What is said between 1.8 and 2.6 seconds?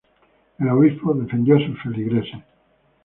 feligreses.